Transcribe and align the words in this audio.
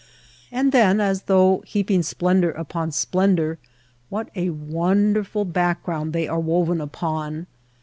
And 0.51 0.71
then, 0.71 0.99
as 0.99 1.21
though 1.29 1.61
heaping 1.67 2.01
splendor 2.01 2.49
upon 2.49 2.91
splendor, 2.91 3.59
what 4.09 4.31
a 4.33 4.49
wonderful 4.49 5.45
background 5.45 6.11
they 6.11 6.27
are 6.27 6.39
woven 6.39 6.81
upon 6.81 7.45